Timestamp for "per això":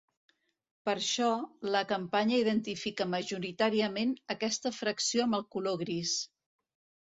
0.87-1.27